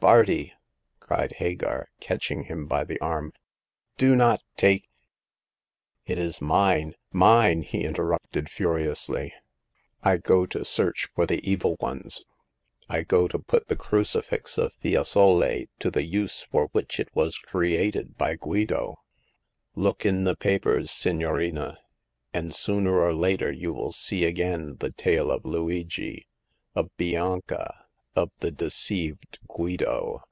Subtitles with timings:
[0.00, 0.52] Bardi!"
[1.08, 3.32] said Hagar, catching him by the arm,
[3.96, 4.88] do not take
[6.06, 9.34] "It is mine— mine!" he interrupted, furiously.
[10.04, 12.24] I go to search for the evil ones!
[12.88, 17.10] I go to put the Crucifix of Fiesole to the use for which it ii8
[17.10, 17.50] Hagar of the Pawn Shop.
[17.50, 18.94] was created by Guido!
[19.74, 21.76] Look in the papers, signorina,
[22.32, 26.28] and sooner or later you will see again the tale of Luigi,
[26.76, 27.84] of Bianca,
[28.16, 30.24] of the deceived Guido